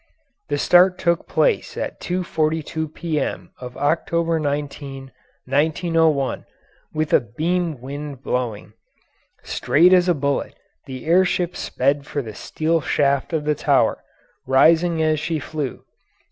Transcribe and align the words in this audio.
The 0.49 0.57
start 0.57 0.97
took 0.97 1.27
place 1.27 1.77
at 1.77 1.99
2:42 1.99 2.91
P.M. 2.91 3.51
of 3.59 3.77
October 3.77 4.39
19, 4.39 5.11
1901, 5.45 6.45
with 6.91 7.13
a 7.13 7.19
beam 7.19 7.79
wind 7.79 8.23
blowing. 8.23 8.73
Straight 9.43 9.93
as 9.93 10.09
a 10.09 10.15
bullet 10.15 10.55
the 10.87 11.05
air 11.05 11.23
ship 11.23 11.55
sped 11.55 12.07
for 12.07 12.23
the 12.23 12.33
steel 12.33 12.81
shaft 12.81 13.31
of 13.31 13.45
the 13.45 13.53
tower, 13.53 14.01
rising 14.47 15.03
as 15.03 15.19
she 15.19 15.37
flew. 15.37 15.83